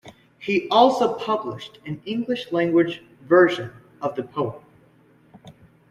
[0.39, 3.69] He also published an English-language version
[4.01, 4.59] of the poem.